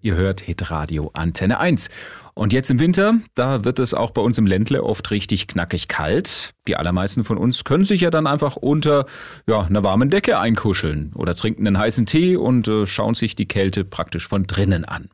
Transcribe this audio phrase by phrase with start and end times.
[0.00, 1.88] Ihr hört Hitradio Antenne 1.
[2.34, 5.88] Und jetzt im Winter, da wird es auch bei uns im Ländle oft richtig knackig
[5.88, 6.54] kalt.
[6.68, 9.06] Die allermeisten von uns können sich ja dann einfach unter
[9.48, 13.48] ja, einer warmen Decke einkuscheln oder trinken einen heißen Tee und äh, schauen sich die
[13.48, 15.08] Kälte praktisch von drinnen an.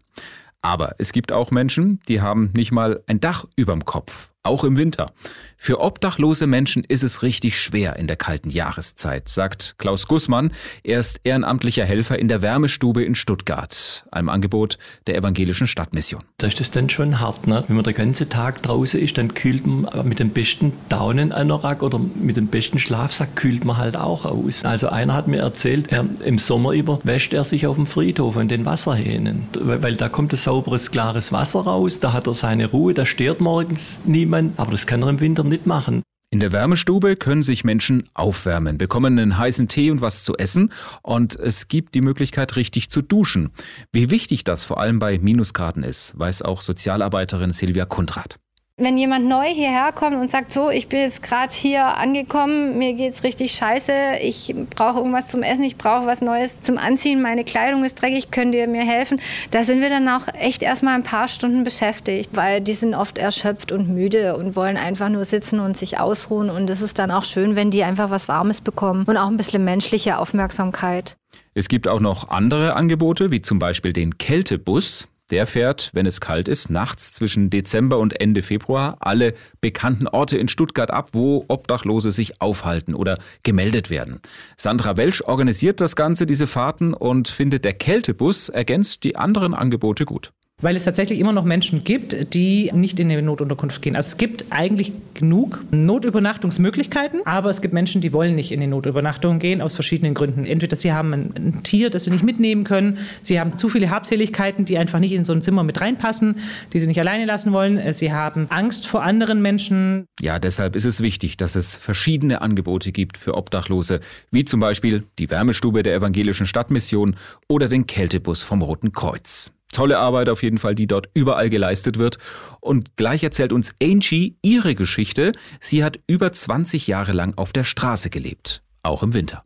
[0.61, 4.77] Aber es gibt auch Menschen, die haben nicht mal ein Dach überm Kopf auch im
[4.77, 5.13] Winter.
[5.57, 10.53] Für obdachlose Menschen ist es richtig schwer in der kalten Jahreszeit, sagt Klaus Gussmann.
[10.83, 16.23] Er ist ehrenamtlicher Helfer in der Wärmestube in Stuttgart, einem Angebot der evangelischen Stadtmission.
[16.37, 17.65] Da ist es dann schon hart, ne?
[17.67, 21.99] wenn man den ganzen Tag draußen ist, dann kühlt man mit dem besten Daunenanorak oder
[21.99, 24.63] mit dem besten Schlafsack kühlt man halt auch aus.
[24.67, 28.37] Also einer hat mir erzählt, er, im Sommer über wäscht er sich auf dem Friedhof
[28.37, 32.35] in den Wasserhähnen, weil, weil da kommt ein sauberes, klares Wasser raus, da hat er
[32.35, 36.03] seine Ruhe, da stört morgens niemand niemand, aber das kann er im Winter nicht machen.
[36.31, 40.73] In der Wärmestube können sich Menschen aufwärmen, bekommen einen heißen Tee und was zu essen
[41.03, 43.51] und es gibt die Möglichkeit, richtig zu duschen.
[43.93, 48.41] Wie wichtig das vor allem bei Minusgraden ist, weiß auch Sozialarbeiterin Silvia Kundrat.
[48.77, 52.95] Wenn jemand neu hierher kommt und sagt, so, ich bin jetzt gerade hier angekommen, mir
[52.95, 57.45] geht's richtig scheiße, ich brauche irgendwas zum Essen, ich brauche was Neues zum Anziehen, meine
[57.45, 59.21] Kleidung ist dreckig, könnt ihr mir helfen?
[59.53, 63.17] Da sind wir dann auch echt erstmal ein paar Stunden beschäftigt, weil die sind oft
[63.17, 66.51] erschöpft und müde und wollen einfach nur sitzen und sich ausruhen.
[66.51, 69.37] Und es ist dann auch schön, wenn die einfach was Warmes bekommen und auch ein
[69.37, 71.17] bisschen menschliche Aufmerksamkeit.
[71.55, 75.07] Es gibt auch noch andere Angebote, wie zum Beispiel den Kältebus.
[75.35, 80.37] Der fährt, wenn es kalt ist, nachts zwischen Dezember und Ende Februar alle bekannten Orte
[80.37, 84.21] in Stuttgart ab, wo Obdachlose sich aufhalten oder gemeldet werden.
[84.57, 90.05] Sandra Welsch organisiert das Ganze, diese Fahrten, und findet, der Kältebus ergänzt die anderen Angebote
[90.05, 90.33] gut
[90.65, 93.97] weil es tatsächlich immer noch Menschen gibt, die nicht in eine Notunterkunft gehen.
[93.97, 98.67] Also es gibt eigentlich genug Notübernachtungsmöglichkeiten, aber es gibt Menschen, die wollen nicht in die
[98.67, 100.47] Notübernachtung gehen, aus verschiedenen Gründen.
[100.47, 103.91] Entweder sie haben ein, ein Tier, das sie nicht mitnehmen können, sie haben zu viele
[103.91, 106.37] Habseligkeiten, die einfach nicht in so ein Zimmer mit reinpassen,
[106.73, 110.07] die sie nicht alleine lassen wollen, sie haben Angst vor anderen Menschen.
[110.23, 114.01] Ja, deshalb ist es wichtig, dass es verschiedene Angebote gibt für Obdachlose,
[114.31, 117.17] wie zum Beispiel die Wärmestube der Evangelischen Stadtmission
[117.49, 119.54] oder den Kältebus vom Roten Kreuz.
[119.75, 122.19] Tolle Arbeit auf jeden Fall, die dort überall geleistet wird.
[122.61, 125.33] Und gleich erzählt uns Angie ihre Geschichte.
[125.61, 129.45] Sie hat über 20 Jahre lang auf der Straße gelebt, auch im Winter.